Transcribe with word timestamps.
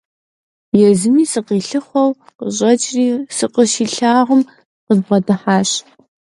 Езыми 0.87 1.23
сыкъилъыхъуэу 1.31 2.11
къыщӀэкӀри, 2.37 3.07
сыкъыщилъагъум, 3.35 4.41
къызбгъэдыхьащ. 4.85 5.69